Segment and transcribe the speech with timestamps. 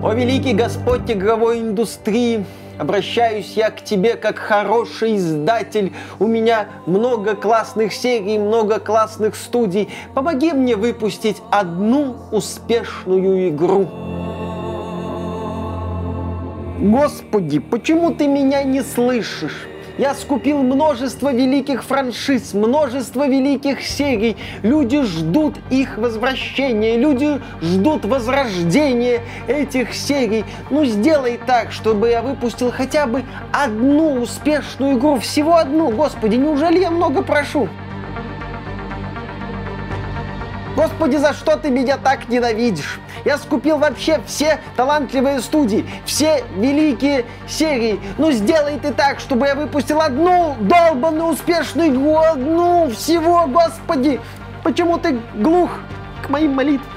[0.00, 2.44] О великий Господь игровой индустрии,
[2.78, 5.92] обращаюсь я к тебе как хороший издатель.
[6.20, 9.88] У меня много классных серий, много классных студий.
[10.14, 13.88] Помоги мне выпустить одну успешную игру.
[16.78, 19.66] Господи, почему ты меня не слышишь?
[19.98, 24.36] Я скупил множество великих франшиз, множество великих серий.
[24.62, 30.44] Люди ждут их возвращения, люди ждут возрождения этих серий.
[30.70, 35.18] Ну, сделай так, чтобы я выпустил хотя бы одну успешную игру.
[35.18, 37.68] Всего одну, господи, неужели я много прошу?
[40.78, 43.00] Господи, за что ты меня так ненавидишь?
[43.24, 47.98] Я скупил вообще все талантливые студии, все великие серии.
[48.16, 54.20] Ну сделай ты так, чтобы я выпустил одну долбанную успешную игру, одну всего, господи.
[54.62, 55.68] Почему ты глух
[56.24, 56.92] к моим молитвам?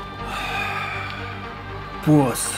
[2.06, 2.52] Босс,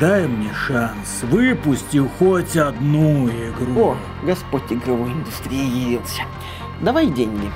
[0.00, 3.80] дай мне шанс, выпусти хоть одну игру.
[3.80, 6.24] О, Господь игровой индустрии явился.
[6.82, 7.50] Давай деньги.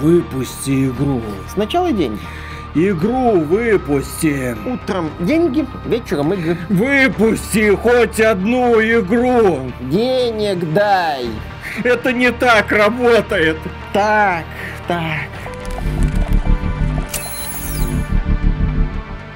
[0.00, 1.20] Выпусти игру.
[1.52, 2.20] Сначала деньги.
[2.74, 4.56] Игру выпусти.
[4.66, 6.56] Утром деньги, вечером игры.
[6.68, 9.72] Выпусти хоть одну игру.
[9.80, 11.26] Денег дай.
[11.82, 13.56] Это не так работает.
[13.92, 14.44] Так,
[14.86, 15.47] так.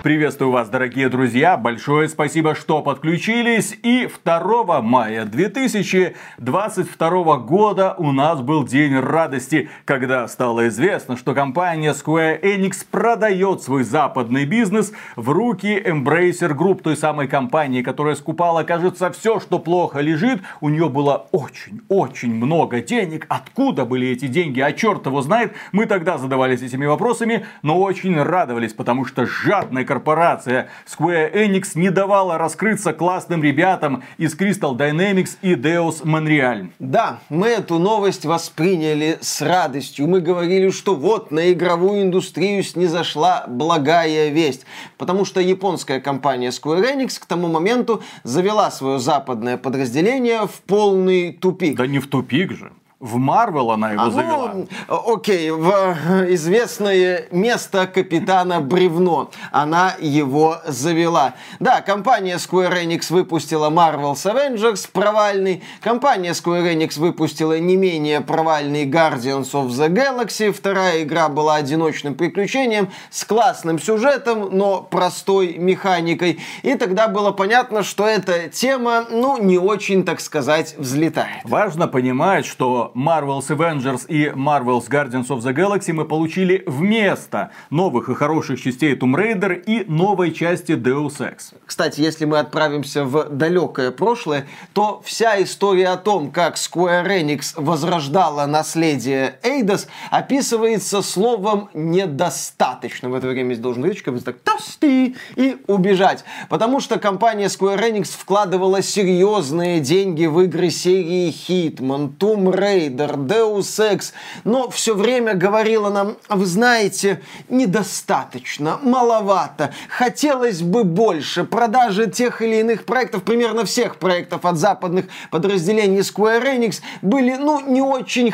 [0.03, 1.57] Приветствую вас, дорогие друзья.
[1.57, 3.79] Большое спасибо, что подключились.
[3.85, 11.93] И 2 мая 2022 года у нас был день радости, когда стало известно, что компания
[11.93, 18.65] Square Enix продает свой западный бизнес в руки Embracer Group, той самой компании, которая скупала,
[18.65, 20.41] кажется, все, что плохо лежит.
[20.61, 23.27] У нее было очень-очень много денег.
[23.29, 24.59] Откуда были эти деньги?
[24.59, 25.53] А черт его знает.
[25.71, 31.91] Мы тогда задавались этими вопросами, но очень радовались, потому что жадная корпорация Square Enix не
[31.91, 36.71] давала раскрыться классным ребятам из Crystal Dynamics и Deus Montreal.
[36.79, 40.09] Да, мы эту новость восприняли с радостью.
[40.09, 44.65] Мы говорили, что вот на игровую индустрию снизошла благая весть.
[44.97, 51.35] Потому что японская компания Square Enix к тому моменту завела свое западное подразделение в полный
[51.35, 51.77] тупик.
[51.77, 52.73] Да не в тупик же.
[53.03, 54.55] В Марвел она его А, завела.
[54.55, 55.69] ну, окей, в
[56.09, 61.35] э, известное место капитана Бревно она его завела.
[61.59, 68.87] Да, компания Square Enix выпустила Marvel's Avengers провальный, компания Square Enix выпустила не менее провальный
[68.89, 76.39] Guardians of the Galaxy, вторая игра была одиночным приключением с классным сюжетом, но простой механикой.
[76.63, 81.41] И тогда было понятно, что эта тема, ну, не очень, так сказать, взлетает.
[81.43, 88.09] Важно понимать, что Marvel's Avengers и Marvel's Guardians of the Galaxy мы получили вместо новых
[88.09, 91.55] и хороших частей Tomb Raider и новой части Deus Ex.
[91.67, 97.53] Кстати, если мы отправимся в далекое прошлое, то вся история о том, как Square Enix
[97.57, 103.09] возрождала наследие Эйдос, описывается словом «недостаточно».
[103.09, 106.25] В это время здесь должен речь, как бы так «тости» и убежать.
[106.49, 113.81] Потому что компания Square Enix вкладывала серьезные деньги в игры серии Hitman, Tomb Raider, Deus
[113.81, 114.13] Ex,
[114.45, 121.45] но все время говорила нам, вы знаете, недостаточно, маловато, хотелось бы больше.
[121.45, 127.61] Продажи тех или иных проектов, примерно всех проектов от западных подразделений Square Enix были, ну,
[127.61, 128.31] не очень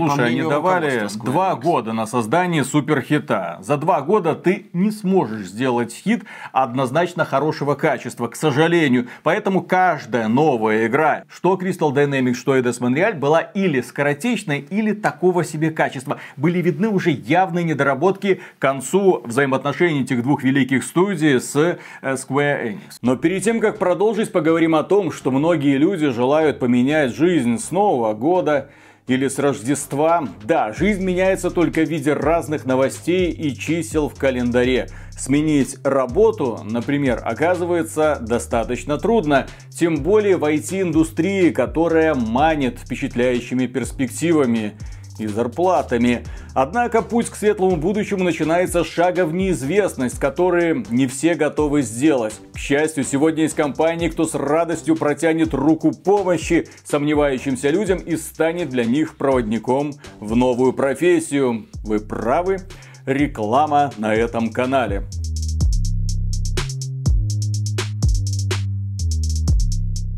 [0.00, 3.58] по Слушай, они давали два года на создание суперхита.
[3.60, 9.08] За два года ты не сможешь сделать хит однозначно хорошего качества, к сожалению.
[9.22, 15.44] Поэтому каждая новая игра, что Crystal Dynamics, что Eidos Montreal, была или скоротечной, или такого
[15.44, 16.18] себе качества.
[16.36, 22.72] Были видны уже явные недоработки к концу взаимоотношений этих двух великих студий с э, Square
[22.72, 22.78] Enix.
[23.02, 27.70] Но перед тем, как продолжить, поговорим о том, что многие люди желают поменять жизнь с
[27.70, 28.70] Нового года
[29.06, 30.28] или с Рождества.
[30.44, 34.88] Да, жизнь меняется только в виде разных новостей и чисел в календаре.
[35.10, 44.74] Сменить работу, например, оказывается достаточно трудно, тем более в IT-индустрии, которая манит впечатляющими перспективами
[45.22, 46.24] и зарплатами.
[46.54, 52.34] Однако путь к светлому будущему начинается с шага в неизвестность, который не все готовы сделать.
[52.54, 58.68] К счастью, сегодня есть компании, кто с радостью протянет руку помощи сомневающимся людям и станет
[58.68, 61.66] для них проводником в новую профессию.
[61.84, 62.58] Вы правы,
[63.06, 65.04] реклама на этом канале.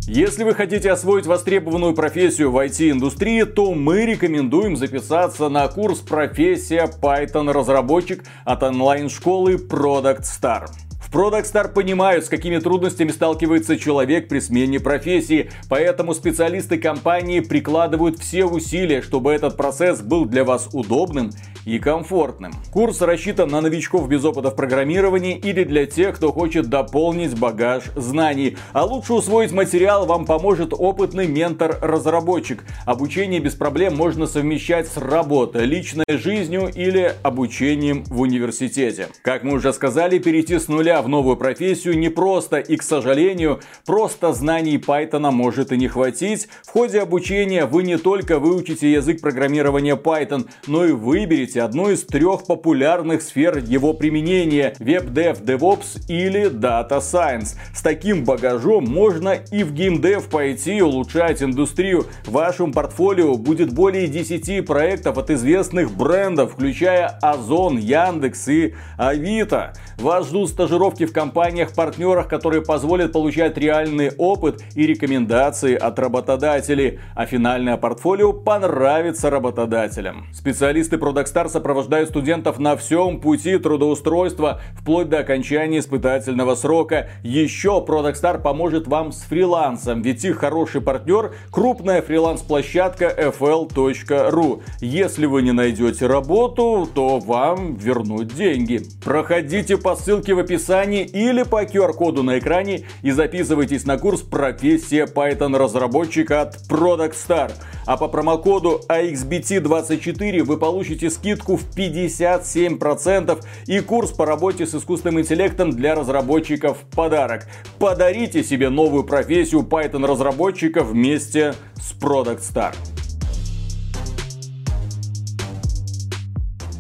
[0.07, 6.91] Если вы хотите освоить востребованную профессию в IT-индустрии, то мы рекомендуем записаться на курс «Профессия
[7.01, 10.67] Python разработчик» от онлайн-школы Product Star.
[11.15, 17.39] В Product Star понимают, с какими трудностями сталкивается человек при смене профессии, поэтому специалисты компании
[17.39, 21.31] прикладывают все усилия, чтобы этот процесс был для вас удобным
[21.67, 22.53] и комфортным.
[22.73, 27.85] Курс рассчитан на новичков без опыта в программировании или для тех, кто хочет дополнить багаж
[27.95, 28.57] знаний.
[28.73, 32.65] А лучше усвоить материал вам поможет опытный ментор-разработчик.
[32.87, 39.09] Обучение без проблем можно совмещать с работой, личной жизнью или обучением в университете.
[39.23, 44.33] Как мы уже сказали, перейти с нуля в новую профессию непросто и, к сожалению, просто
[44.33, 46.49] знаний Python может и не хватить.
[46.67, 52.05] В ходе обучения вы не только выучите язык программирования Python, но и выберете одну из
[52.05, 57.57] трех популярных сфер его применения– веб-дев, DevOps или Data Science.
[57.75, 62.07] С таким багажом можно и в геймдев пойти улучшать индустрию.
[62.25, 69.75] В вашем портфолио будет более 10 проектов от известных брендов, включая Озон, Яндекс и Авито.
[69.99, 77.27] Вас ждут стажировки в компаниях-партнерах, которые позволят получать реальный опыт и рекомендации от работодателей, а
[77.27, 80.27] финальное портфолио понравится работодателям.
[80.33, 87.09] Специалисты Product Star сопровождают студентов на всем пути трудоустройства, вплоть до окончания испытательного срока.
[87.25, 94.63] Еще Product Star поможет вам с фрилансом, ведь их хороший партнер– крупная фриланс-площадка fl.ru.
[94.81, 98.83] Если вы не найдете работу, то вам вернут деньги.
[99.03, 105.07] Проходите по ссылке в описании или по QR-коду на экране и записывайтесь на курс «Профессия
[105.07, 107.53] Python разработчика» от Product Star.
[107.87, 115.21] А по промокоду AXBT24 вы получите скидку в 57% и курс по работе с искусственным
[115.21, 117.47] интеллектом для разработчиков в подарок.
[117.79, 122.75] Подарите себе новую профессию Python разработчика вместе с Product Star.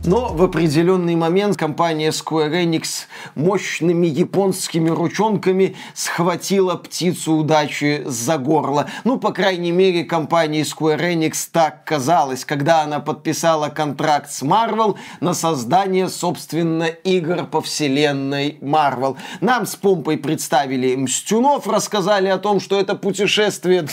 [0.06, 8.90] Но в определенный момент компания Square Enix мощными японскими ручонками схватила птицу удачи за горло.
[9.04, 14.96] Ну, по крайней мере, компании Square Enix так казалось, когда она подписала контракт с Marvel
[15.20, 19.16] на создание, собственно, игр по вселенной Marvel.
[19.40, 23.86] Нам с помпой представили Мстюнов, рассказали о том, что это путешествие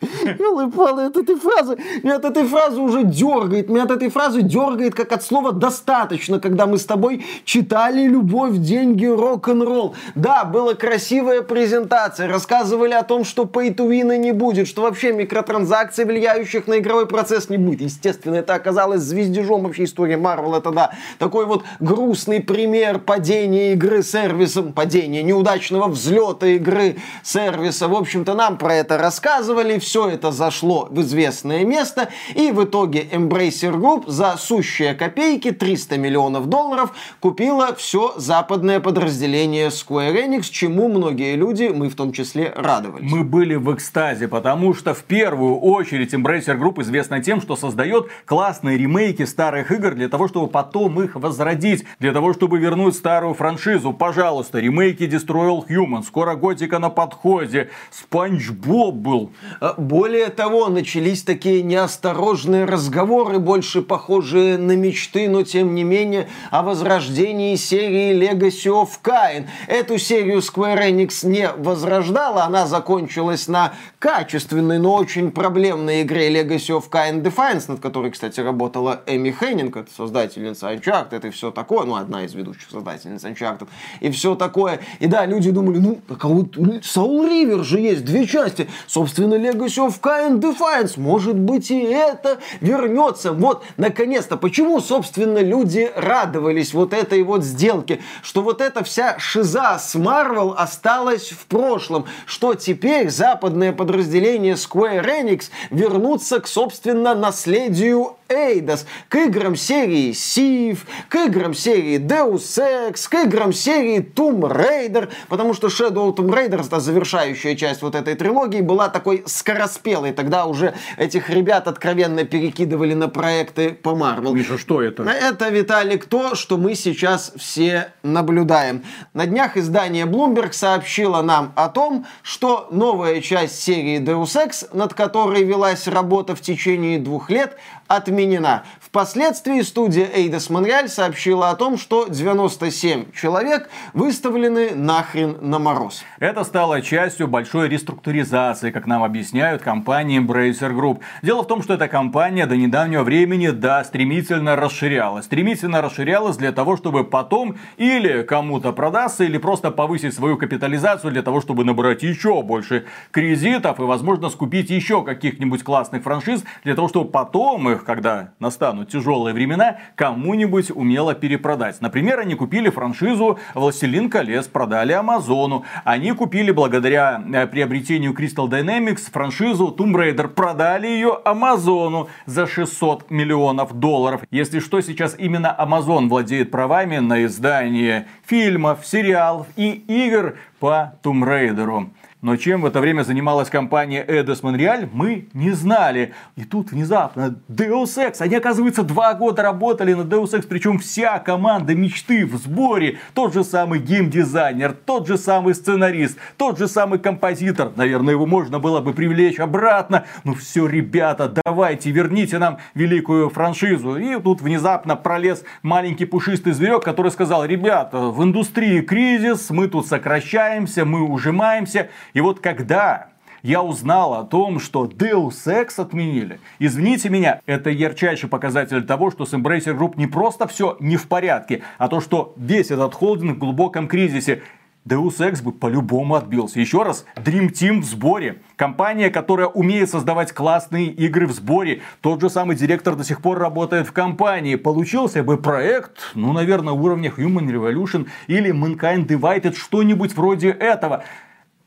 [0.00, 4.94] Елы-палы, от этой фразы, меня от этой фразы уже дергает, меня от этой фразы дергает,
[4.94, 9.94] как от слова «достаточно», когда мы с тобой читали «Любовь, деньги, рок-н-ролл».
[10.14, 16.66] Да, была красивая презентация, рассказывали о том, что пейтуина не будет, что вообще микротранзакций, влияющих
[16.66, 17.80] на игровой процесс, не будет.
[17.80, 20.90] Естественно, это оказалось звездежом вообще истории Марвел, это да.
[21.18, 27.88] Такой вот грустный пример падения игры сервисом, падения неудачного взлета игры сервиса.
[27.88, 33.04] В общем-то, нам про это рассказывали, все это зашло в известное место, и в итоге
[33.04, 40.88] Embracer Group за сущие копейки 300 миллионов долларов купила все западное подразделение Square Enix, чему
[40.88, 43.08] многие люди, мы в том числе, радовались.
[43.08, 48.08] Мы были в экстазе, потому что в первую очередь Embracer Group известна тем, что создает
[48.24, 53.34] классные ремейки старых игр для того, чтобы потом их возродить, для того, чтобы вернуть старую
[53.34, 53.92] франшизу.
[53.92, 59.30] Пожалуйста, ремейки Destroy All Human, скоро Готика на подходе, Спанч Боб был.
[59.76, 66.62] Более того, начались такие неосторожные разговоры, больше похожие на мечты, но тем не менее, о
[66.62, 69.46] возрождении серии Legacy of Kain.
[69.66, 76.78] Эту серию Square Enix не возрождала, она закончилась на качественной, но очень проблемной игре Legacy
[76.78, 81.84] of Kain Defiance, над которой, кстати, работала Эми Хеннинг, это создательница Uncharted и все такое,
[81.84, 83.68] ну, одна из ведущих создательниц Uncharted,
[84.00, 84.80] и все такое.
[85.00, 88.68] И да, люди думали, ну, а вот Soul River же есть, две части.
[88.86, 90.98] Собственно, Legacy Legacy of Kain Defiance.
[90.98, 93.32] Может быть и это вернется.
[93.32, 94.36] Вот, наконец-то.
[94.36, 98.00] Почему, собственно, люди радовались вот этой вот сделке?
[98.22, 102.06] Что вот эта вся шиза с Marvel осталась в прошлом.
[102.26, 110.78] Что теперь западное подразделение Square Enix вернутся к, собственно, наследию Eidos, к играм серии Sif,
[111.08, 116.66] к играм серии Deus Ex, к играм серии Tomb Raider, потому что Shadow Tomb Raider,
[116.66, 119.22] это завершающая часть вот этой трилогии, была такой
[119.56, 120.12] скороспелой.
[120.12, 124.34] Тогда уже этих ребят откровенно перекидывали на проекты по Marvel.
[124.34, 125.02] Миша, что это?
[125.04, 128.82] Это, Виталик, то, что мы сейчас все наблюдаем.
[129.14, 134.94] На днях издание Bloomberg сообщило нам о том, что новая часть серии Deus Ex, над
[134.94, 137.56] которой велась работа в течение двух лет,
[137.88, 138.64] отменена.
[138.96, 146.02] Впоследствии студия Eidos Montreal сообщила о том, что 97 человек выставлены нахрен на мороз.
[146.18, 151.00] Это стало частью большой реструктуризации, как нам объясняют компании Embracer Group.
[151.20, 155.26] Дело в том, что эта компания до недавнего времени, да, стремительно расширялась.
[155.26, 161.20] Стремительно расширялась для того, чтобы потом или кому-то продаться, или просто повысить свою капитализацию для
[161.20, 166.88] того, чтобы набрать еще больше кредитов и, возможно, скупить еще каких-нибудь классных франшиз, для того,
[166.88, 171.80] чтобы потом их, когда настанут тяжелые времена, кому-нибудь умело перепродать.
[171.80, 175.64] Например, они купили франшизу «Властелин колец», продали Амазону.
[175.84, 183.10] Они купили, благодаря э, приобретению Crystal Dynamics, франшизу Tomb Raider, продали ее Амазону за 600
[183.10, 184.22] миллионов долларов.
[184.30, 191.24] Если что, сейчас именно Amazon владеет правами на издание фильмов, сериалов и игр по Tomb
[191.24, 191.88] Raider.
[192.26, 196.12] Но чем в это время занималась компания Eidos Montreal, мы не знали.
[196.34, 198.16] И тут внезапно Deus Ex.
[198.18, 200.44] Они, оказывается, два года работали на Deus Ex.
[200.48, 202.98] Причем вся команда мечты в сборе.
[203.14, 207.70] Тот же самый геймдизайнер, тот же самый сценарист, тот же самый композитор.
[207.76, 210.04] Наверное, его можно было бы привлечь обратно.
[210.24, 213.98] Ну все, ребята, давайте, верните нам великую франшизу.
[213.98, 219.86] И тут внезапно пролез маленький пушистый зверек, который сказал, ребята, в индустрии кризис, мы тут
[219.86, 221.88] сокращаемся, мы ужимаемся.
[222.16, 223.08] И вот когда
[223.42, 226.40] я узнал о том, что Deus Ex отменили.
[226.58, 231.08] Извините меня, это ярчайший показатель того, что с Embracer Group не просто все не в
[231.08, 234.42] порядке, а то, что весь этот холдинг в глубоком кризисе.
[234.86, 236.58] Deus Ex бы по-любому отбился.
[236.60, 238.40] Еще раз, Dream Team в сборе.
[238.54, 241.82] Компания, которая умеет создавать классные игры в сборе.
[242.00, 244.54] Тот же самый директор до сих пор работает в компании.
[244.54, 251.04] Получился бы проект, ну, наверное, уровня Human Revolution или Mankind Divided, что-нибудь вроде этого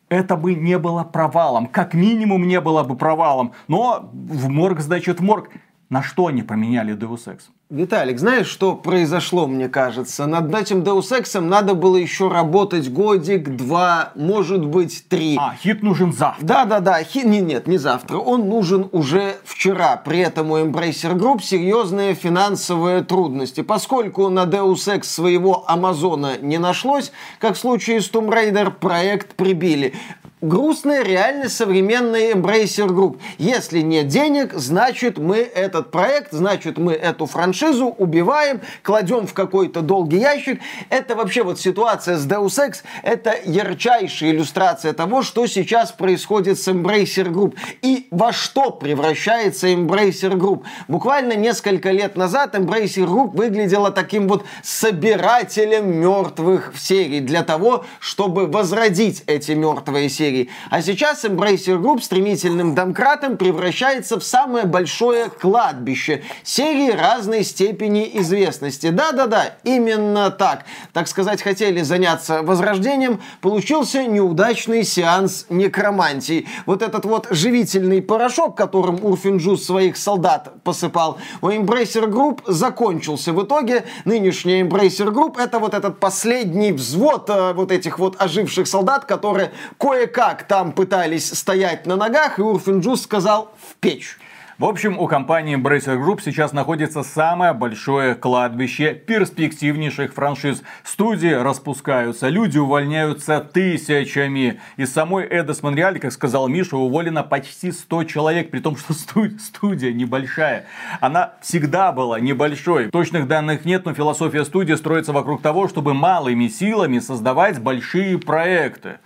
[0.09, 1.67] это бы не было провалом.
[1.67, 3.53] Как минимум не было бы провалом.
[3.67, 5.49] Но в морг, значит, в морг.
[5.89, 7.39] На что они поменяли Deus Ex?
[7.72, 10.27] Виталик, знаешь, что произошло, мне кажется?
[10.27, 15.36] Над этим Deus Ex надо было еще работать годик, два, может быть, три.
[15.39, 16.46] А, хит нужен завтра.
[16.46, 19.98] Да-да-да, хит, не, нет, не завтра, он нужен уже вчера.
[19.98, 23.62] При этом у Embracer Group серьезные финансовые трудности.
[23.62, 29.36] Поскольку на Deus Ex своего Амазона не нашлось, как в случае с Tomb Raider, проект
[29.36, 29.93] прибили
[30.41, 33.19] грустная реальность современной Embracer Group.
[33.38, 39.81] Если нет денег, значит мы этот проект, значит мы эту франшизу убиваем, кладем в какой-то
[39.81, 40.62] долгий ящик.
[40.89, 46.67] Это вообще вот ситуация с Deus Ex, это ярчайшая иллюстрация того, что сейчас происходит с
[46.67, 50.63] Embracer Group и во что превращается Embracer Group.
[50.88, 58.48] Буквально несколько лет назад Embracer Group выглядела таким вот собирателем мертвых серий для того, чтобы
[58.48, 60.50] возродить эти мертвые серии серии.
[60.69, 68.89] А сейчас Embracer Group стремительным домкратом превращается в самое большое кладбище серии разной степени известности.
[68.89, 70.65] Да-да-да, именно так.
[70.93, 76.48] Так сказать, хотели заняться возрождением, получился неудачный сеанс некромантии.
[76.65, 83.33] Вот этот вот живительный порошок, которым Урфинджус своих солдат посыпал, у Embracer Group закончился.
[83.33, 88.67] В итоге нынешний Embracer Group это вот этот последний взвод э, вот этих вот оживших
[88.67, 94.17] солдат, которые кое-как как там пытались стоять на ногах, и Урфинджус сказал «в печь».
[94.57, 100.61] В общем, у компании Embracer Group сейчас находится самое большое кладбище перспективнейших франшиз.
[100.83, 104.59] Студии распускаются, люди увольняются тысячами.
[104.75, 109.93] Из самой Эдос Монреаль, как сказал Миша, уволено почти 100 человек, при том, что студия
[109.93, 110.65] небольшая.
[110.99, 112.89] Она всегда была небольшой.
[112.89, 118.99] Точных данных нет, но философия студии строится вокруг того, чтобы малыми силами создавать большие проекты.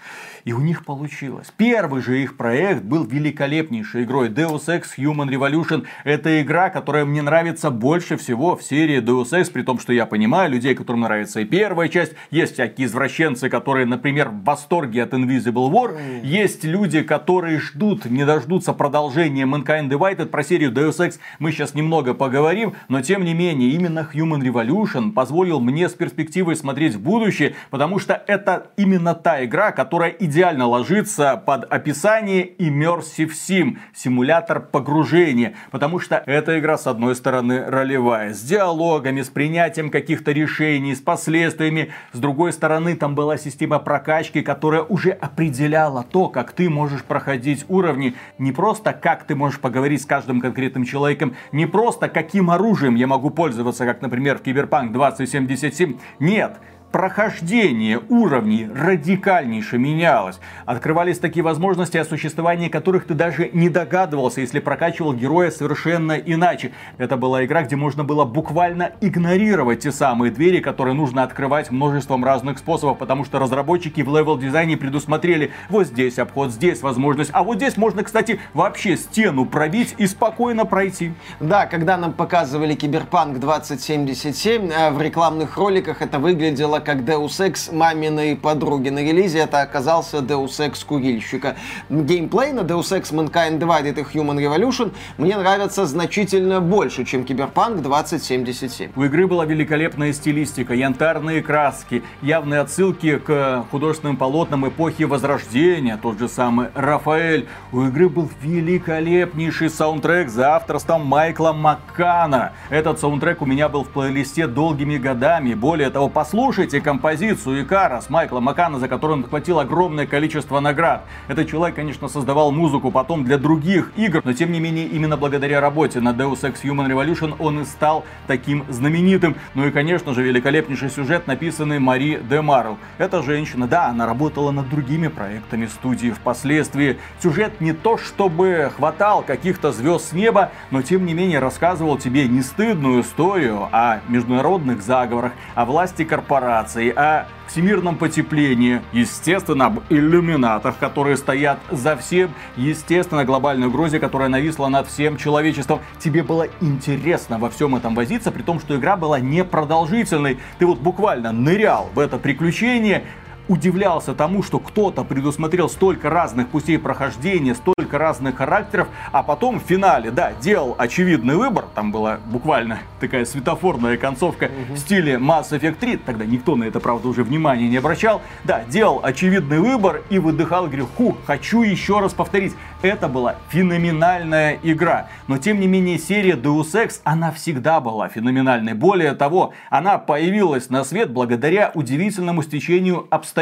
[0.45, 1.53] И у них получилось.
[1.55, 4.27] Первый же их проект был великолепнейшей игрой.
[4.27, 5.85] Deus Ex Human Revolution.
[6.03, 9.51] Это игра, которая мне нравится больше всего в серии Deus Ex.
[9.51, 12.13] При том, что я понимаю людей, которым нравится и первая часть.
[12.29, 16.21] Есть всякие извращенцы, которые, например, в восторге от Invisible War.
[16.23, 20.25] Есть люди, которые ждут, не дождутся продолжения Mankind Divided.
[20.25, 22.73] Про серию Deus Ex мы сейчас немного поговорим.
[22.89, 27.55] Но тем не менее, именно Human Revolution позволил мне с перспективой смотреть в будущее.
[27.69, 34.62] Потому что это именно та игра, которая идеально идеально ложится под описание Immersive Sim, симулятор
[34.62, 40.96] погружения, потому что эта игра, с одной стороны, ролевая, с диалогами, с принятием каких-то решений,
[40.96, 46.68] с последствиями, с другой стороны, там была система прокачки, которая уже определяла то, как ты
[46.68, 52.10] можешь проходить уровни, не просто как ты можешь поговорить с каждым конкретным человеком, не просто
[52.10, 56.58] каким оружием я могу пользоваться, как, например, в Киберпанк 2077, нет,
[56.93, 60.39] прохождение уровней радикальнейше менялось.
[60.65, 66.71] Открывались такие возможности, о существовании которых ты даже не догадывался, если прокачивал героя совершенно иначе.
[67.00, 72.23] Это была игра, где можно было буквально игнорировать те самые двери, которые нужно открывать множеством
[72.23, 77.57] разных способов, потому что разработчики в левел-дизайне предусмотрели вот здесь обход, здесь возможность, а вот
[77.57, 81.13] здесь можно, кстати, вообще стену пробить и спокойно пройти.
[81.39, 87.74] Да, когда нам показывали Киберпанк 2077, э, в рекламных роликах это выглядело как Deus Ex
[87.74, 88.90] маминой подруги.
[88.90, 91.56] На релизе это оказался Deus Ex курильщика.
[91.90, 97.82] Геймплей на Deus Ex Mankind Divided и Human Revolution мне нравится значительно больше, чем Киберпанк
[97.82, 98.92] 2077.
[98.96, 106.20] У игры была великолепная стилистика, янтарные краски, явные отсылки к художественным полотнам эпохи Возрождения, тот
[106.20, 107.48] же самый Рафаэль.
[107.72, 112.54] У игры был великолепнейший саундтрек за авторством Майкла Маккана.
[112.70, 115.54] Этот саундтрек у меня был в плейлисте долгими годами.
[115.54, 121.06] Более того, послушайте композицию Icarus Майкла Маккана, за которую он схватил огромное количество наград.
[121.27, 125.62] Этот человек, конечно, создавал музыку потом для других игр, но тем не менее именно благодаря
[125.62, 129.36] работе над Deus Ex Human Revolution он и стал таким знаменитым.
[129.53, 132.77] Ну и, конечно же, великолепнейший сюжет, написанный Мари де Марл.
[132.98, 136.98] Эта женщина, да, она работала над другими проектами студии впоследствии.
[137.22, 142.27] Сюжет не то чтобы хватал каких-то звезд с неба, но тем не менее рассказывал тебе
[142.27, 146.62] не стыдную историю о международных заговорах, о власти корпораций,
[146.96, 154.67] о всемирном потеплении, естественно, об иллюминатах, которые стоят за всем, естественно, глобальной угрозе, которая нависла
[154.67, 155.79] над всем человечеством.
[156.00, 160.39] Тебе было интересно во всем этом возиться, при том, что игра была непродолжительной.
[160.58, 163.03] Ты вот буквально нырял в это приключение,
[163.47, 169.63] удивлялся тому, что кто-то предусмотрел столько разных путей прохождения, столько разных характеров, а потом в
[169.63, 174.75] финале, да, делал очевидный выбор, там была буквально такая светофорная концовка угу.
[174.75, 178.63] в стиле Mass Effect 3, тогда никто на это, правда, уже внимания не обращал, да,
[178.65, 182.53] делал очевидный выбор и выдыхал, говорю, ху, хочу еще раз повторить.
[182.81, 185.07] Это была феноменальная игра.
[185.27, 188.73] Но тем не менее серия Deus Ex, она всегда была феноменальной.
[188.73, 193.33] Более того, она появилась на свет благодаря удивительному стечению обстоятельств.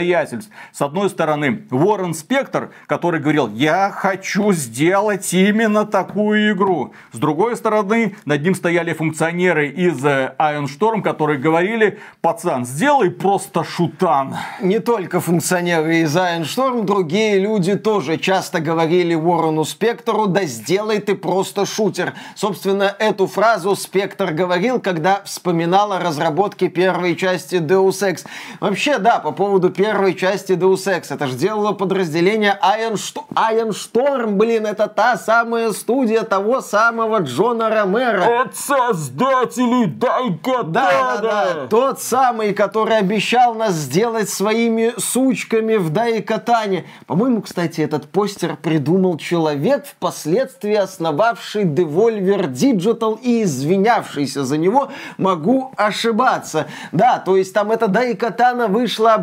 [0.71, 6.93] С одной стороны, Уоррен Спектр, который говорил, я хочу сделать именно такую игру.
[7.11, 13.09] С другой стороны, над ним стояли функционеры из э, Iron Storm, которые говорили, пацан, сделай
[13.09, 14.35] просто шутан.
[14.61, 20.99] Не только функционеры из Iron Storm, другие люди тоже часто говорили Уоррену Спектору, да сделай
[20.99, 22.13] ты просто шутер.
[22.35, 28.25] Собственно, эту фразу Спектр говорил, когда вспоминал о разработке первой части Deus Ex.
[28.59, 33.69] Вообще, да, по поводу первой части Deus Ex, это же делало подразделение Iron, Sto- Iron
[33.71, 38.41] Storm, блин, это та самая студия того самого Джона Ромера.
[38.43, 40.71] От создателей Дайкатана!
[40.71, 41.67] Да, да, да.
[41.67, 46.85] Тот самый, который обещал нас сделать своими сучками в Дайкатане.
[47.07, 55.73] По-моему, кстати, этот постер придумал человек, впоследствии основавший Devolver Digital и извинявшийся за него, могу
[55.75, 56.67] ошибаться.
[56.91, 59.13] Да, то есть там эта Дайкатана вышла,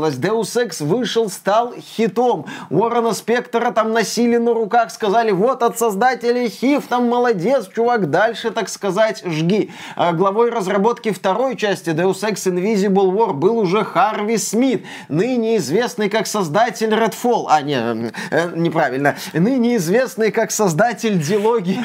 [0.00, 2.46] обделалась, Deus Ex вышел, стал хитом.
[2.70, 8.50] Уоррена Спектора там носили на руках, сказали, вот от создателей Хив, там молодец, чувак, дальше,
[8.50, 9.70] так сказать, жги.
[9.96, 16.08] А главой разработки второй части Deus Ex Invisible War был уже Харви Смит, ныне известный
[16.08, 17.46] как создатель Redfall.
[17.48, 21.80] А, не, э, неправильно ныне известный как создатель дилогии.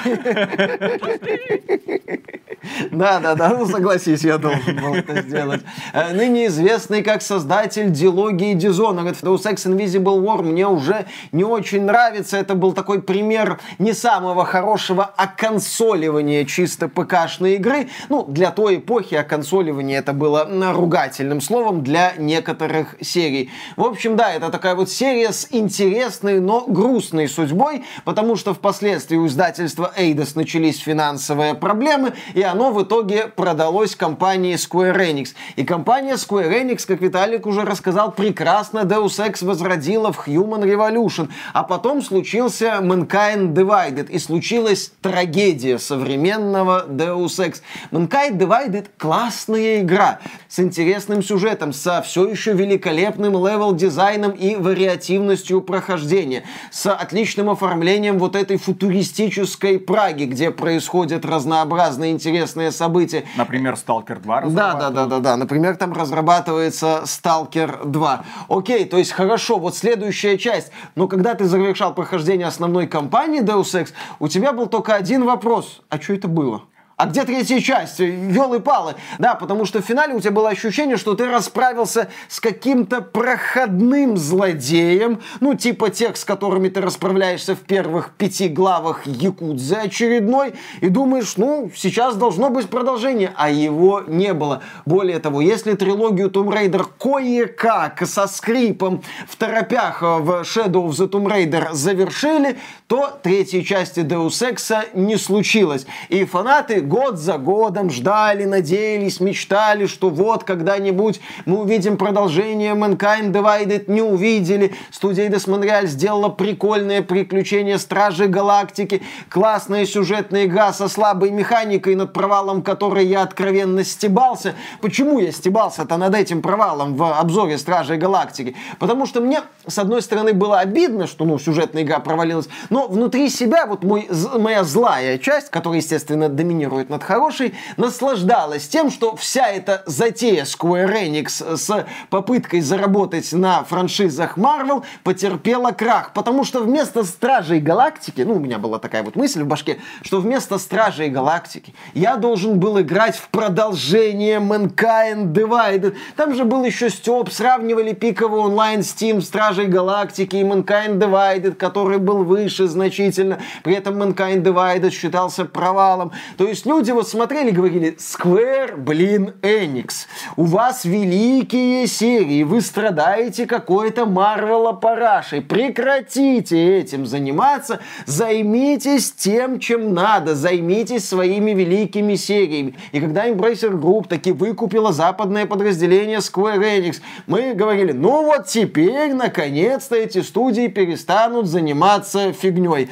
[2.92, 5.62] Да, да, да, ну согласись, я должен был это сделать.
[5.94, 9.02] Э, ныне известный как создатель дилогии Дизона.
[9.02, 12.38] Говорит, Deus Ex Invisible War мне уже не очень нравится.
[12.38, 17.90] Это был такой пример не самого хорошего оконсоливания чисто ПКшной игры.
[18.10, 23.50] Ну, для той эпохи оконсоливание это было ругательным словом для некоторых серий.
[23.76, 29.18] В общем, да, это такая вот серия с интересной, но грустной судьбой, потому что впоследствии
[29.18, 35.30] у издательства Eidos начались финансовые проблемы, и оно в итоге продалось компании Square Enix.
[35.56, 41.30] И компания Square Enix, как Виталик уже рассказал, прекрасно Deus Ex возродила в Human Revolution.
[41.54, 47.62] А потом случился Mankind Divided, и случилась трагедия современного Deus Ex.
[47.92, 56.44] Mankind Divided классная игра с интересным сюжетом, со все еще великолепным левел-дизайном и вариативностью прохождения,
[56.72, 63.24] с отличным оформлением вот этой футуристической Праги, где происходят разнообразные интересные события.
[63.38, 65.38] Например, Stalker 2 Да, да, да, да, да.
[65.38, 68.26] Например, там разрабатывается Stalker 2.
[68.50, 70.72] Окей, то есть хорошо, вот следующая часть.
[70.96, 75.82] Но когда ты завершал прохождение основной кампании Deus Ex, у тебя был только один вопрос.
[75.90, 76.64] А что это было?
[76.98, 78.00] А где третья часть?
[78.00, 78.96] Елы-палы.
[79.20, 84.16] Да, потому что в финале у тебя было ощущение, что ты расправился с каким-то проходным
[84.16, 85.20] злодеем.
[85.42, 90.54] Ну, типа тех, с которыми ты расправляешься в первых пяти главах Якудзы очередной.
[90.80, 93.34] И думаешь, ну, сейчас должно быть продолжение.
[93.36, 94.64] А его не было.
[94.86, 101.10] Более того, если трилогию Tomb Raider кое-как со скрипом в торопях в Shadow of the
[101.10, 105.86] Tomb Raider завершили, то третьей части Deus Ex не случилось.
[106.08, 113.32] И фанаты год за годом ждали, надеялись, мечтали, что вот когда-нибудь мы увидим продолжение Mankind
[113.32, 114.74] Divided, не увидели.
[114.92, 122.14] Студия Eidos Montreal сделала прикольное приключение Стражи Галактики, классная сюжетная игра со слабой механикой, над
[122.14, 124.56] провалом которой я откровенно стебался.
[124.82, 128.56] Почему я стебался-то над этим провалом в обзоре Стражей Галактики?
[128.80, 133.30] Потому что мне, с одной стороны, было обидно, что ну, сюжетная игра провалилась, но внутри
[133.30, 139.16] себя вот мой, моя злая часть, которая, естественно, доминирует работает над хорошей, наслаждалась тем, что
[139.16, 146.12] вся эта затея Square Enix с попыткой заработать на франшизах Marvel потерпела крах.
[146.14, 150.20] Потому что вместо Стражей Галактики, ну, у меня была такая вот мысль в башке, что
[150.20, 155.96] вместо Стражей Галактики я должен был играть в продолжение Mankind Divided.
[156.16, 162.00] Там же был еще Степ, сравнивали пиковый онлайн Steam Стражей Галактики и Mankind Divided, который
[162.00, 163.40] был выше значительно.
[163.64, 166.12] При этом Mankind Divided считался провалом.
[166.38, 172.62] То есть люди вот смотрели и говорили, Square, блин, Enix, у вас великие серии, вы
[172.62, 182.76] страдаете какой-то Марвела парашей, прекратите этим заниматься, займитесь тем, чем надо, займитесь своими великими сериями.
[182.92, 189.14] И когда Embracer Group таки выкупила западное подразделение Square Enix, мы говорили, ну вот теперь,
[189.14, 192.90] наконец-то, эти студии перестанут заниматься фигней.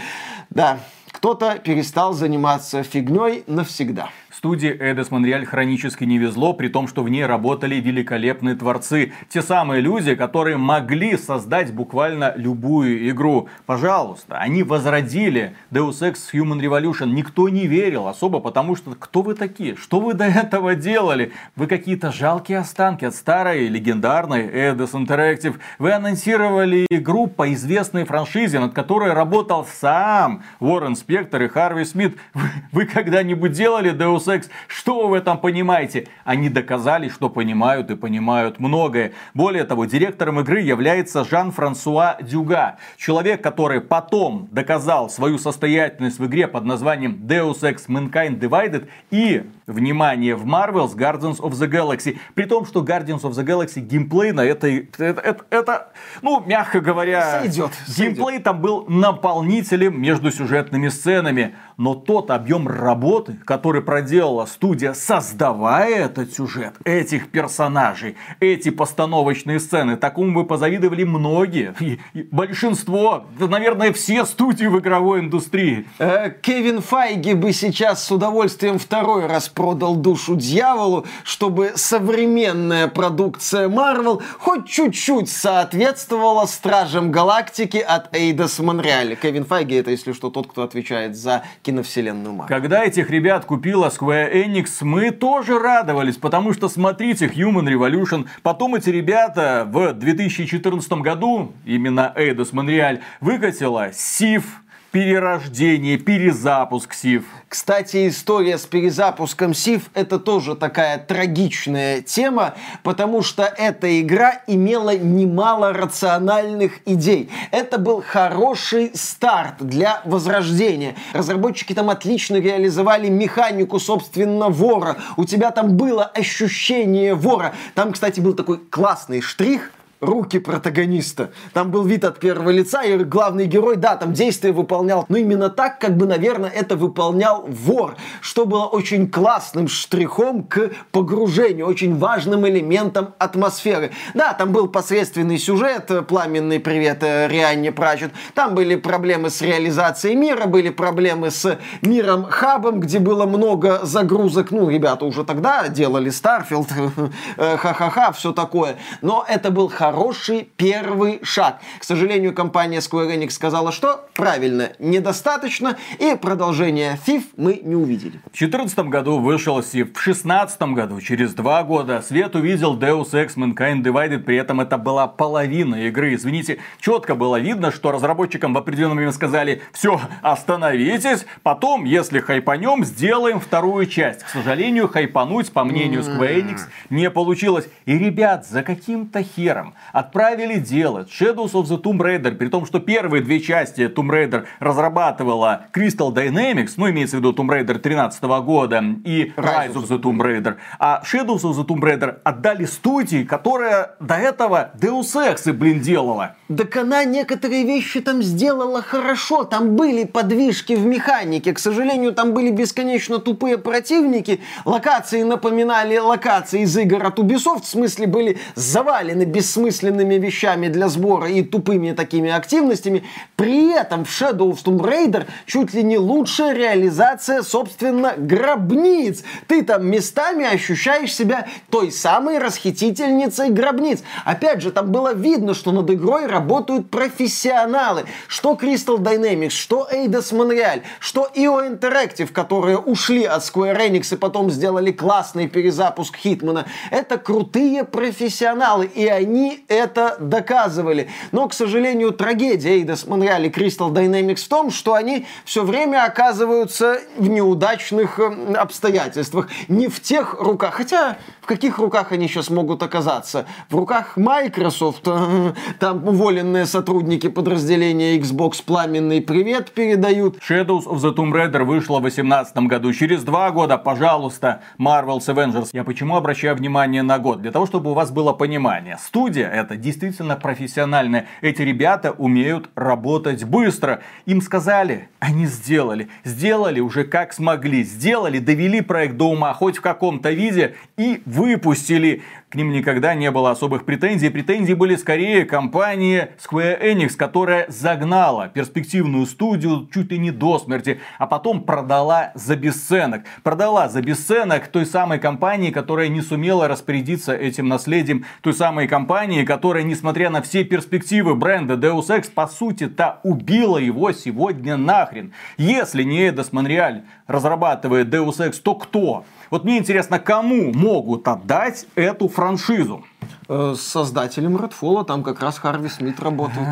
[0.49, 0.79] Да,
[1.23, 4.09] кто-то перестал заниматься фигней навсегда.
[4.35, 9.13] Студии Эдес Монреаль хронически не везло, при том, что в ней работали великолепные творцы.
[9.29, 13.47] Те самые люди, которые могли создать буквально любую игру.
[13.67, 17.11] Пожалуйста, они возродили Deus Ex Human Revolution.
[17.11, 19.75] Никто не верил особо, потому что кто вы такие?
[19.75, 21.31] Что вы до этого делали?
[21.55, 25.59] Вы какие-то жалкие останки от старой легендарной Эдес Interactive.
[25.77, 32.17] Вы анонсировали игру по известной франшизе, над которой работал сам Уоррен Спектор и Харви Смит.
[32.33, 34.49] Вы, вы когда-нибудь делали Deus секс.
[34.67, 36.07] Что вы в этом понимаете?
[36.23, 39.13] Они доказали, что понимают и понимают многое.
[39.33, 42.77] Более того, директором игры является Жан-Франсуа Дюга.
[42.97, 49.43] Человек, который потом доказал свою состоятельность в игре под названием Deus Ex Mankind Divided и,
[49.67, 52.17] внимание, в Marvel's Guardians of the Galaxy.
[52.33, 54.89] При том, что Guardians of the Galaxy геймплей на этой...
[54.97, 57.39] Это, это, это ну, мягко говоря...
[57.41, 57.71] Сойдет.
[57.87, 61.55] Геймплей там был наполнителем между сюжетными сценами.
[61.77, 69.59] Но тот объем работы, который проделал делала студия, создавая этот сюжет, этих персонажей, эти постановочные
[69.59, 69.97] сцены.
[69.97, 71.73] Такому бы позавидовали многие.
[71.79, 75.87] И, и большинство, да, наверное, все студии в игровой индустрии.
[75.99, 83.69] Э, Кевин Файги бы сейчас с удовольствием второй раз продал душу дьяволу, чтобы современная продукция
[83.69, 89.15] Marvel хоть чуть-чуть соответствовала Стражам Галактики от Эйдас Монреаля.
[89.15, 92.47] Кевин Файги это, если что, тот, кто отвечает за киновселенную Marvel.
[92.47, 98.75] Когда этих ребят купила Square Enix, мы тоже радовались, потому что смотрите, Human Revolution, потом
[98.75, 104.62] эти ребята в 2014 году, именно Eidos Montreal, выкатила Сив,
[104.93, 107.23] перерождение, перезапуск Сив.
[107.49, 112.53] Кстати, история с перезапуском Сив это тоже такая трагичная тема,
[112.83, 117.31] потому что эта игра имела немало рациональных идей.
[117.49, 120.95] Это был хороший старт для возрождения.
[121.13, 124.97] Разработчики там отлично реализовали механику, собственно, вора.
[125.17, 127.55] У тебя там было ощущение вора.
[127.73, 129.71] Там, кстати, был такой классный штрих–
[130.03, 131.31] руки протагониста.
[131.53, 135.49] Там был вид от первого лица, и главный герой, да, там действия выполнял, но именно
[135.49, 141.97] так, как бы, наверное, это выполнял вор, что было очень классным штрихом к погружению, очень
[141.97, 143.91] важным элементом атмосферы.
[144.13, 150.15] Да, там был посредственный сюжет, пламенный привет э, Рианне Пратчетт, там были проблемы с реализацией
[150.15, 156.09] мира, были проблемы с миром хабом, где было много загрузок, ну, ребята уже тогда делали
[156.09, 156.67] Starfield,
[157.37, 161.59] э, ха-ха-ха, все такое, но это был хороший хороший первый шаг.
[161.77, 168.17] К сожалению, компания Square Enix сказала, что правильно, недостаточно, и продолжение Thief мы не увидели.
[168.31, 173.35] В 2014 году вышел Сив, в 2016 году, через два года, свет увидел Deus Ex
[173.35, 176.15] Mankind Divided, при этом это была половина игры.
[176.15, 182.83] Извините, четко было видно, что разработчикам в определенный момент сказали, все, остановитесь, потом, если хайпанем,
[182.83, 184.23] сделаем вторую часть.
[184.23, 187.67] К сожалению, хайпануть, по мнению Square Enix, не получилось.
[187.85, 192.79] И, ребят, за каким-то хером отправили делать Shadows of the Tomb Raider, при том, что
[192.79, 198.23] первые две части Tomb Raider разрабатывала Crystal Dynamics, ну, имеется в виду Tomb Raider 13
[198.23, 203.23] года и Rise of the Tomb Raider, а Shadows of the Tomb Raider отдали студии,
[203.23, 206.35] которая до этого Deus Ex, блин, делала.
[206.55, 209.43] Так она некоторые вещи там сделала хорошо.
[209.43, 211.53] Там были подвижки в механике.
[211.53, 214.39] К сожалению, там были бесконечно тупые противники.
[214.65, 217.63] Локации напоминали локации из игр от Ubisoft.
[217.63, 223.03] В смысле, были завалены бессмысленными вещами для сбора и тупыми такими активностями.
[223.35, 229.23] При этом в Shadow of Tomb Raider чуть ли не лучшая реализация, собственно, гробниц.
[229.47, 234.03] Ты там местами ощущаешь себя той самой расхитительницей гробниц.
[234.25, 238.05] Опять же, там было видно, что над игрой работают профессионалы.
[238.27, 244.17] Что Crystal Dynamics, что Eidos Montreal, что IO Interactive, которые ушли от Square Enix и
[244.17, 246.65] потом сделали классный перезапуск Хитмана.
[246.91, 251.09] Это крутые профессионалы, и они это доказывали.
[251.31, 256.05] Но, к сожалению, трагедия Eidos Montreal и Crystal Dynamics в том, что они все время
[256.05, 259.49] оказываются в неудачных э, обстоятельствах.
[259.67, 263.45] Не в тех руках, хотя в каких руках они сейчас могут оказаться?
[263.69, 265.07] В руках Microsoft,
[265.79, 270.37] там уволенные сотрудники подразделения Xbox пламенный привет передают.
[270.37, 272.93] Shadows of the Tomb Raider вышла в 2018 году.
[272.93, 275.69] Через два года, пожалуйста, Marvel's Avengers.
[275.73, 277.41] Я почему обращаю внимание на год?
[277.41, 278.97] Для того, чтобы у вас было понимание.
[278.97, 281.27] Студия это действительно профессиональная.
[281.41, 284.01] Эти ребята умеют работать быстро.
[284.25, 286.09] Им сказали, они сделали.
[286.23, 287.83] Сделали уже как смогли.
[287.83, 292.21] Сделали, довели проект до ума хоть в каком-то виде и выпустили.
[292.53, 294.29] К ним никогда не было особых претензий.
[294.29, 300.99] Претензии были скорее компании Square Enix, которая загнала перспективную студию чуть ли не до смерти,
[301.17, 303.23] а потом продала за бесценок.
[303.41, 308.23] Продала за бесценок той самой компании, которая не сумела распорядиться этим наследием.
[308.41, 314.11] Той самой компании, которая, несмотря на все перспективы бренда Deus Ex, по сути-то убила его
[314.11, 315.33] сегодня нахрен.
[315.57, 319.25] Если не Эдос Монреаль разрабатывает Deus Ex, то кто?
[319.49, 323.03] Вот мне интересно, кому могут отдать эту франшизу?
[323.49, 326.67] Э, с создателем Redfall, там как раз Харви Смит работает.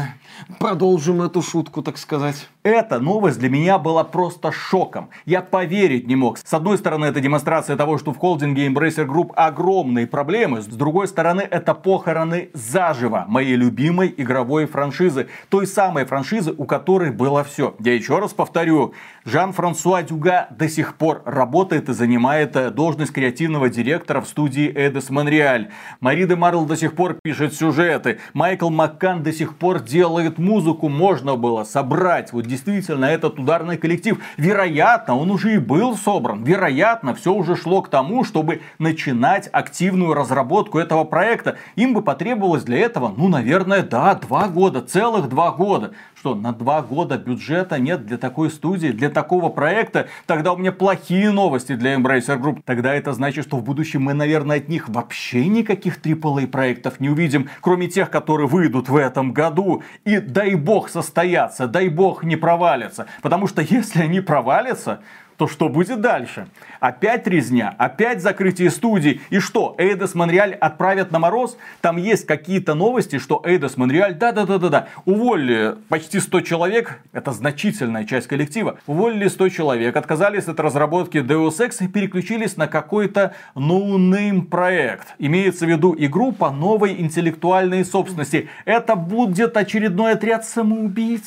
[0.60, 2.48] Продолжим эту шутку, так сказать.
[2.64, 5.10] Эта новость для меня была просто шоком.
[5.26, 6.38] Я поверить не мог.
[6.38, 10.62] С одной стороны, это демонстрация того, что в холдинге Embracer Group огромные проблемы.
[10.62, 15.28] С другой стороны, это похороны заживо моей любимой игровой франшизы.
[15.50, 17.76] Той самой франшизы, у которой было все.
[17.80, 18.94] Я еще раз повторю.
[19.26, 25.10] Жан-Франсуа Дюга до сих пор работает и занимает э, должность креативного директора в студии Эдес
[25.10, 25.70] Монреаль.
[26.00, 28.20] Мари де Марл до сих пор пишет сюжеты.
[28.34, 30.90] Майкл Маккан до сих пор делает музыку.
[30.90, 34.20] Можно было собрать вот действительно этот ударный коллектив.
[34.38, 36.44] Вероятно, он уже и был собран.
[36.44, 41.58] Вероятно, все уже шло к тому, чтобы начинать активную разработку этого проекта.
[41.76, 45.92] Им бы потребовалось для этого, ну, наверное, да, два года, целых два года.
[46.22, 50.08] Что, на два года бюджета нет для такой студии, для такого проекта?
[50.28, 52.62] Тогда у меня плохие новости для Embracer Group.
[52.64, 57.10] Тогда это значит, что в будущем мы, наверное, от них вообще никаких AAA проектов не
[57.10, 59.82] увидим, кроме тех, которые выйдут в этом году.
[60.06, 63.08] И дай бог состоятся, дай бог не провалятся.
[63.24, 65.00] Потому что если они провалятся,
[65.42, 66.46] то что будет дальше?
[66.80, 69.22] Опять резня, опять закрытие студии.
[69.32, 71.58] И что, Eidos Монреаль отправят на мороз?
[71.82, 78.28] Там есть какие-то новости, что Eidos Монреаль, да-да-да-да-да, уволили почти 100 человек, это значительная часть
[78.28, 85.08] коллектива, уволили 100 человек, отказались от разработки Deus Ex и переключились на какой-то no-name проект.
[85.18, 88.48] Имеется в виду игру по новой интеллектуальной собственности.
[88.66, 91.24] Это будет очередной отряд самоубийц.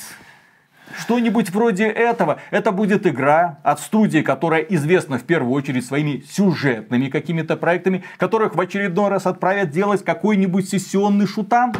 [0.97, 2.39] Что-нибудь вроде этого.
[2.51, 8.55] Это будет игра от студии, которая известна в первую очередь своими сюжетными какими-то проектами, которых
[8.55, 11.73] в очередной раз отправят делать какой-нибудь сессионный шутан.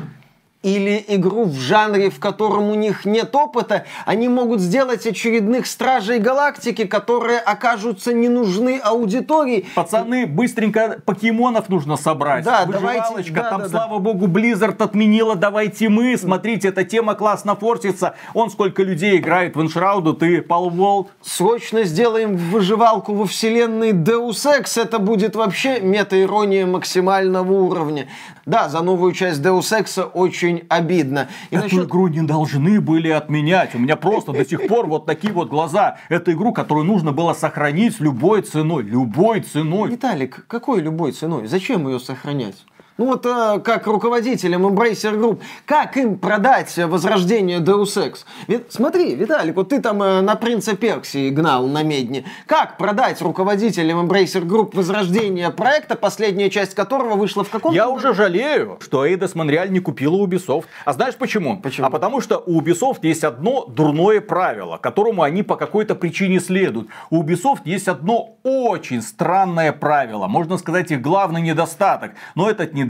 [0.66, 6.18] Или игру в жанре, в котором у них нет опыта, они могут сделать очередных Стражей
[6.18, 9.68] Галактики, которые окажутся не нужны аудитории.
[9.76, 12.44] Пацаны, быстренько покемонов нужно собрать.
[12.44, 13.70] Да, давайте, да, там, да, да.
[13.70, 16.18] слава богу, Blizzard отменила «Давайте мы».
[16.18, 18.16] Смотрите, эта тема классно форсится.
[18.34, 21.10] Он сколько людей играет в Эншрауду, ты полволт.
[21.22, 24.82] Срочно сделаем выживалку во вселенной Deus Ex.
[24.82, 28.08] Это будет вообще мета-ирония максимального уровня.
[28.46, 31.28] Да, за новую часть Deus Ex очень обидно.
[31.50, 33.76] И Эту насчет- игру не должны были отменять.
[33.76, 35.98] У меня просто до сих пор вот такие вот глаза.
[36.10, 38.84] Это игру, которую нужно было сохранить любой ценой.
[38.84, 39.90] Любой ценой.
[39.92, 41.48] Виталик, какой любой ценой?
[41.48, 42.66] Зачем ее сохранять?
[42.98, 48.20] Ну вот э, как руководителям Embracer Group, как им продать возрождение Deus Ex?
[48.48, 52.24] Ведь, смотри, Виталик, вот ты там э, на Принца Персии гнал на медне.
[52.46, 58.14] Как продать руководителям Embracer Group возрождение проекта, последняя часть которого вышла в каком Я уже
[58.14, 60.64] жалею, что Эйдос Монреаль не купила Ubisoft.
[60.86, 61.58] А знаешь почему?
[61.60, 61.88] Почему?
[61.88, 66.88] А потому что у Ubisoft есть одно дурное правило, которому они по какой-то причине следуют.
[67.10, 70.28] У Ubisoft есть одно очень странное правило.
[70.28, 72.12] Можно сказать, их главный недостаток.
[72.36, 72.85] Но этот недостаток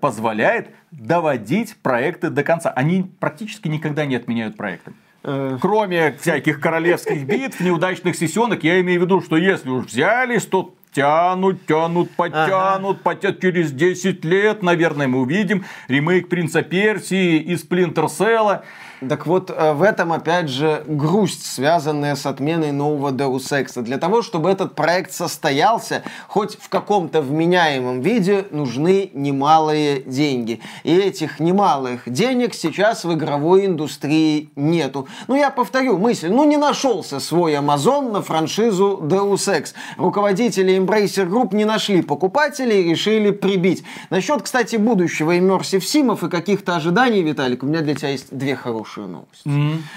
[0.00, 2.70] позволяет доводить проекты до конца.
[2.70, 4.92] Они практически никогда не отменяют проекты.
[5.22, 10.46] Э, Кроме всяких королевских битв, неудачных сессионок, я имею в виду, что если уж взялись,
[10.46, 17.56] то тянут, тянут, подтянут, потят через 10 лет, наверное, мы увидим ремейк Принца Персии и
[17.56, 18.64] Сплинтер Селла.
[19.08, 23.80] Так вот, э, в этом, опять же, грусть, связанная с отменой нового Deus Ex.
[23.80, 30.60] Для того, чтобы этот проект состоялся, хоть в каком-то вменяемом виде, нужны немалые деньги.
[30.84, 35.08] И этих немалых денег сейчас в игровой индустрии нету.
[35.28, 36.28] Ну, я повторю мысль.
[36.28, 39.72] Ну, не нашелся свой Amazon на франшизу Deus Ex.
[39.96, 43.82] Руководители Embracer Group не нашли покупателей и решили прибить.
[44.10, 48.56] Насчет, кстати, будущего Immersive Симов и каких-то ожиданий, Виталик, у меня для тебя есть две
[48.56, 49.48] хорошие новости.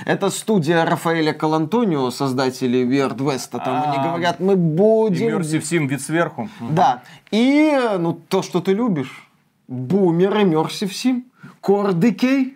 [0.06, 3.51] Это студия Рафаэля Калантонио, создатели Weird West.
[3.51, 5.27] Там они А, говорят, мы будем...
[5.27, 6.49] Immersive Sim вид сверху.
[6.60, 7.01] Да.
[7.32, 9.27] И, ну, то, что ты любишь.
[9.67, 11.23] Бумер Immersive Sim.
[11.62, 12.53] Core Decay.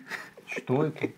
[0.58, 1.08] Что это?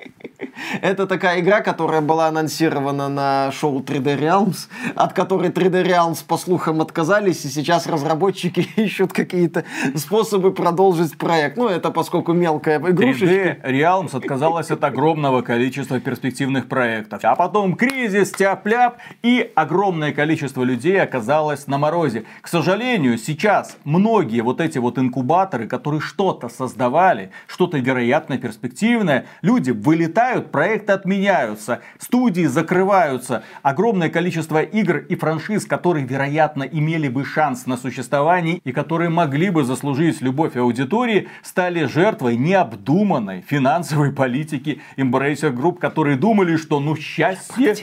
[0.82, 6.36] Это такая игра, которая была анонсирована на шоу 3D Realms, от которой 3D Realms, по
[6.36, 9.64] слухам, отказались, и сейчас разработчики ищут какие-то
[9.96, 11.56] способы продолжить проект.
[11.56, 13.26] Ну, это поскольку мелкая игрушечка.
[13.26, 17.20] 3D Realms отказалась от огромного количества перспективных проектов.
[17.24, 22.24] А потом кризис, тяп-ляп, и огромное количество людей оказалось на морозе.
[22.40, 29.70] К сожалению, сейчас многие вот эти вот инкубаторы, которые что-то создавали, что-то вероятно перспективное, люди
[29.70, 33.42] вылетают, проекты отменяются, студии закрываются.
[33.62, 39.50] Огромное количество игр и франшиз, которые, вероятно, имели бы шанс на существование и которые могли
[39.50, 46.96] бы заслужить любовь аудитории, стали жертвой необдуманной финансовой политики Embracer Group, которые думали, что ну
[46.96, 47.74] счастье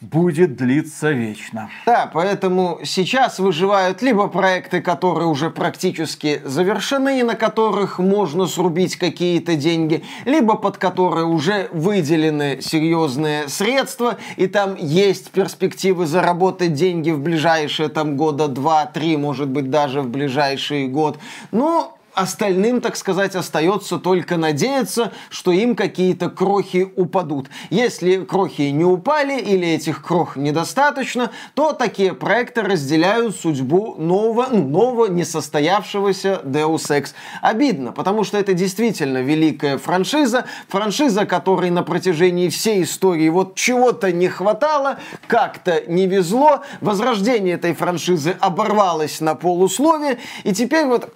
[0.00, 1.70] будет длиться вечно.
[1.86, 8.96] Да, поэтому сейчас выживают либо проекты, которые уже практически завершены, и на которых можно срубить
[8.96, 17.12] какие-то деньги, либо под которые уже выделены серьезные средства, и там есть перспективы заработать деньги
[17.12, 21.20] в ближайшие там года два-три, может быть даже в ближайший год.
[21.52, 27.48] Но Остальным, так сказать, остается только надеяться, что им какие-то крохи упадут.
[27.70, 35.06] Если крохи не упали или этих крох недостаточно, то такие проекты разделяют судьбу нового, нового
[35.06, 37.14] несостоявшегося Deus Ex.
[37.40, 44.12] Обидно, потому что это действительно великая франшиза, франшиза, которой на протяжении всей истории вот чего-то
[44.12, 51.10] не хватало, как-то не везло, возрождение этой франшизы оборвалось на полуслове, и теперь вот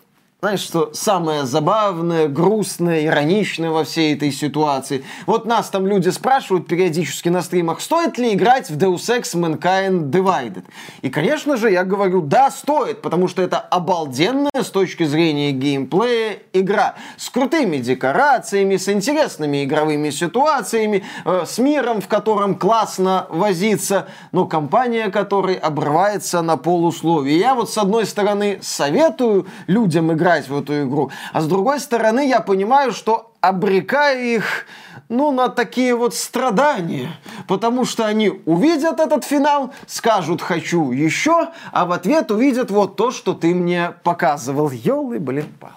[0.47, 5.03] знаешь, что самое забавное, грустное, ироничное во всей этой ситуации?
[5.27, 10.09] Вот нас там люди спрашивают периодически на стримах, стоит ли играть в Deus Ex Mankind
[10.09, 10.63] Divided?
[11.03, 16.37] И, конечно же, я говорю, да, стоит, потому что это обалденная с точки зрения геймплея
[16.53, 16.95] игра.
[17.17, 24.47] С крутыми декорациями, с интересными игровыми ситуациями, э, с миром, в котором классно возиться, но
[24.47, 27.37] компания которой обрывается на полусловие.
[27.37, 32.29] Я вот с одной стороны советую людям играть в эту игру, а с другой стороны
[32.29, 34.67] я понимаю, что обрекаю их
[35.09, 37.11] ну, на такие вот страдания.
[37.47, 43.11] Потому что они увидят этот финал, скажут «хочу еще», а в ответ увидят вот то,
[43.11, 44.71] что ты мне показывал.
[44.71, 45.75] Ёлы, блин, палы.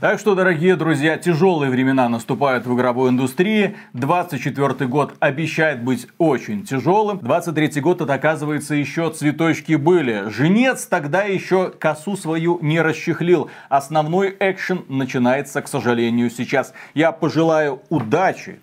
[0.00, 3.76] Так что, дорогие друзья, тяжелые времена наступают в игровой индустрии.
[3.92, 7.18] 24 год обещает быть очень тяжелым.
[7.20, 10.28] 23 год, это оказывается, еще цветочки были.
[10.30, 13.50] Женец тогда еще косу свою не расчехлил.
[13.68, 16.74] Основной экшен начинается, к сожалению, сейчас.
[16.94, 18.58] Я пожелаю удачи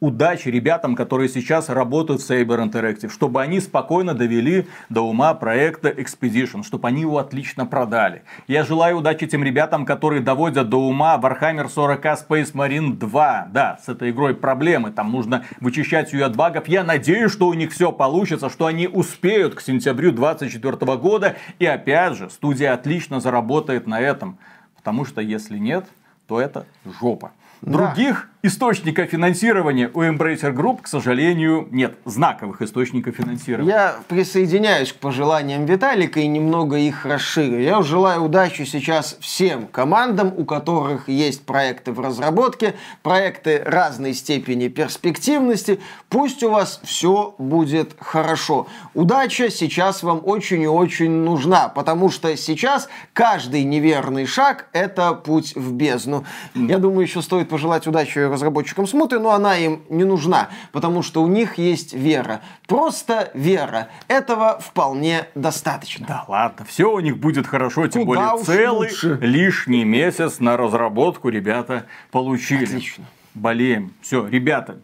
[0.00, 5.88] удачи ребятам, которые сейчас работают в Saber Interactive, чтобы они спокойно довели до ума проекта
[5.88, 8.22] Expedition, чтобы они его отлично продали.
[8.46, 13.48] Я желаю удачи тем ребятам, которые доводят до ума Warhammer 40 Space Marine 2.
[13.50, 16.68] Да, с этой игрой проблемы, там нужно вычищать ее от багов.
[16.68, 21.36] Я надеюсь, что у них все получится, что они успеют к сентябрю 2024 года.
[21.58, 24.38] И опять же, студия отлично заработает на этом.
[24.76, 25.86] Потому что если нет,
[26.28, 26.66] то это
[27.00, 27.32] жопа.
[27.62, 31.96] Других источников финансирования у Embracer Group, к сожалению, нет.
[32.04, 33.70] Знаковых источников финансирования.
[33.70, 37.60] Я присоединяюсь к пожеланиям Виталика и немного их расширю.
[37.60, 44.68] Я желаю удачи сейчас всем командам, у которых есть проекты в разработке, проекты разной степени
[44.68, 45.80] перспективности.
[46.08, 48.68] Пусть у вас все будет хорошо.
[48.94, 55.56] Удача сейчас вам очень и очень нужна, потому что сейчас каждый неверный шаг– это путь
[55.56, 56.24] в бездну.
[56.54, 61.22] Я думаю, еще стоит пожелать удачи разработчикам смуты, но она им не нужна, потому что
[61.22, 62.40] у них есть вера.
[62.66, 63.88] Просто вера.
[64.06, 66.06] Этого вполне достаточно.
[66.06, 69.18] Да ладно, все у них будет хорошо, тем Куда более целый лучше.
[69.20, 72.64] лишний месяц на разработку ребята получили.
[72.64, 73.04] Отлично.
[73.34, 73.92] Болеем.
[74.00, 74.78] Все, ребята,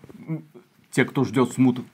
[0.90, 1.84] те, кто ждет смуту.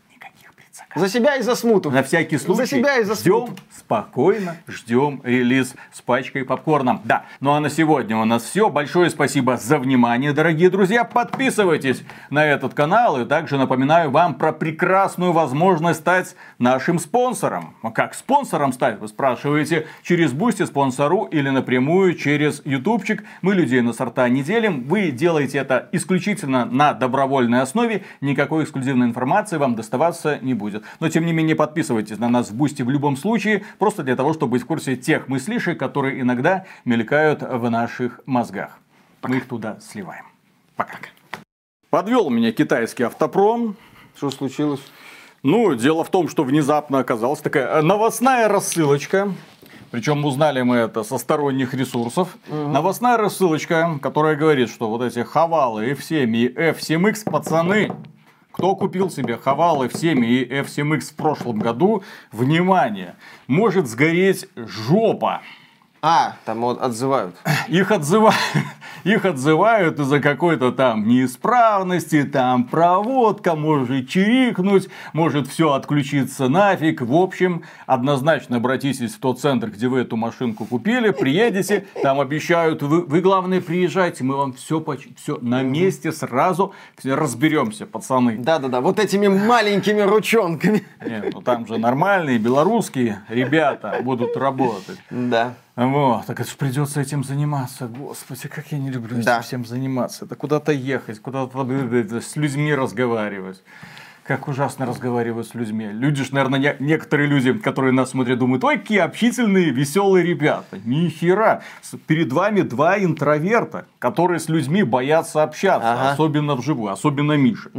[0.96, 1.90] За себя и за смуту.
[1.90, 3.62] На всякий случай За себя и за ждем смуту.
[3.70, 7.00] спокойно, ждем релиз с пачкой попкорна.
[7.04, 8.70] Да, ну а на сегодня у нас все.
[8.70, 11.04] Большое спасибо за внимание, дорогие друзья.
[11.04, 17.76] Подписывайтесь на этот канал и также напоминаю вам про прекрасную возможность стать нашим спонсором.
[17.82, 23.22] А Как спонсором стать, вы спрашиваете, через Boosty спонсору или напрямую через ютубчик.
[23.42, 24.88] Мы людей на сорта не делим.
[24.88, 28.02] Вы делаете это исключительно на добровольной основе.
[28.20, 30.79] Никакой эксклюзивной информации вам доставаться не будет.
[31.00, 33.64] Но тем не менее подписывайтесь на нас в Boosty в любом случае.
[33.78, 38.78] Просто для того, чтобы быть в курсе тех мыслишек, которые иногда мелькают в наших мозгах.
[39.22, 40.24] Мы их туда сливаем.
[40.76, 40.98] Пока.
[41.90, 43.76] Подвел меня китайский автопром.
[44.16, 44.80] Что случилось?
[45.42, 49.32] Ну, дело в том, что внезапно оказалась такая э, новостная рассылочка.
[49.90, 52.36] Причем узнали мы это со сторонних ресурсов.
[52.48, 57.90] Новостная рассылочка, которая говорит, что вот эти хавалы F7 и F7X, пацаны,
[58.52, 65.42] кто купил себе хавалы F7 и F7X в прошлом году, внимание, может сгореть жопа.
[66.02, 67.36] А, там вот отзывают.
[67.68, 68.34] Их отзывают,
[69.04, 77.02] их отзывают из-за какой-то там неисправности, там проводка, может чирикнуть, может все отключиться нафиг.
[77.02, 82.82] В общем, однозначно обратитесь в тот центр, где вы эту машинку купили, приедете, там обещают,
[82.82, 84.82] вы, вы главное приезжайте, мы вам все,
[85.16, 86.72] все на месте сразу
[87.04, 88.38] разберемся, пацаны.
[88.38, 90.82] Да-да-да, вот этими маленькими ручонками.
[91.04, 94.98] Нет, ну там же нормальные белорусские ребята будут работать.
[95.10, 95.54] Да.
[95.76, 97.86] Вот, так это же придется этим заниматься.
[97.86, 99.36] Господи, как я не люблю Да.
[99.36, 100.24] этим всем заниматься.
[100.24, 103.62] Это куда-то ехать, куда-то с людьми разговаривать.
[104.30, 105.88] Как ужасно разговаривать с людьми.
[105.90, 110.78] Люди ж, наверное, не- некоторые люди, которые нас смотрят, думают, ой, какие общительные, веселые ребята.
[110.84, 111.62] Ни хера.
[112.06, 115.94] Перед вами два интроверта, которые с людьми боятся общаться.
[115.94, 116.12] Ага.
[116.12, 116.92] Особенно вживую.
[116.92, 117.70] Особенно Миша.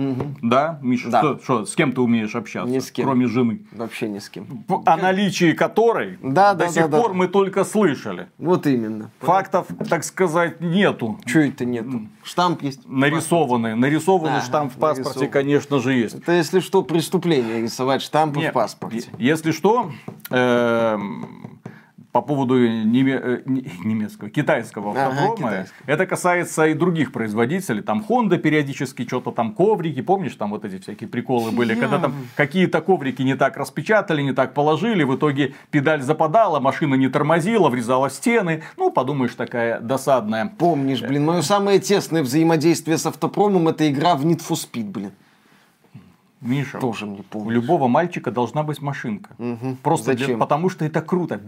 [0.42, 1.10] Да, Миша?
[1.10, 1.20] Да.
[1.22, 2.70] Что, что, с кем ты умеешь общаться?
[2.70, 3.06] Ни с кем.
[3.06, 3.62] Кроме жены.
[3.72, 4.66] Вообще ни с кем.
[4.86, 6.98] О наличии которой Да, до да, сих да, да.
[7.02, 8.28] пор мы только слышали.
[8.38, 9.10] Вот именно.
[9.22, 11.18] Фактов, так сказать, нету.
[11.26, 12.10] Чего это нету?
[12.24, 12.82] Штамп есть.
[12.90, 13.76] Нарисованный.
[13.78, 15.32] Нарисованный Ага, штамп в паспорте, нарисован.
[15.32, 16.16] конечно же, есть.
[16.16, 19.10] Это если что, преступление рисовать штампы Не, в паспорте.
[19.18, 19.92] Если что,
[20.30, 21.60] эм,
[22.12, 25.78] по поводу неме- э, не- немецкого, китайского Ага, автопрома, китайского.
[25.86, 27.82] это касается и других производителей.
[27.82, 32.14] Там Honda периодически что-то там коврики, помнишь, там вот эти всякие приколы были, когда там
[32.36, 37.70] какие-то коврики не так распечатали, не так положили, в итоге педаль западала, машина не тормозила,
[37.70, 38.64] врезала в стены.
[38.76, 40.52] Ну, подумаешь, такая досадная.
[40.58, 45.12] Помнишь, блин, мое самое тесное взаимодействие с автопромом это игра в Need for Speed, блин.
[46.42, 47.52] Миша, Тоже мне у помню.
[47.52, 49.30] любого мальчика должна быть машинка.
[49.84, 50.40] Просто для- Зачем?
[50.40, 51.40] потому что это круто.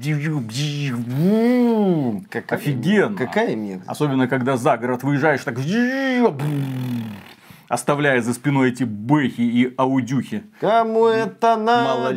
[2.30, 3.18] Какая- Офигенно.
[3.18, 3.90] Какая мерзость.
[3.90, 5.58] Особенно, когда за город выезжаешь, так
[7.70, 10.44] оставляя за спиной эти бэхи и аудюхи.
[10.60, 12.14] Кому это надо,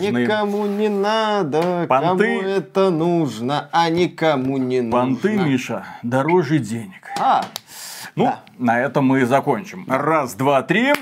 [0.00, 1.84] никому не надо.
[1.86, 2.38] Понты.
[2.38, 4.98] Кому это нужно, а никому не нужно.
[4.98, 7.02] Понты, Миша, дороже денег.
[7.20, 7.44] А,
[8.16, 8.40] Ну, Да.
[8.58, 9.84] на этом мы и закончим.
[9.88, 10.92] Раз, два, три.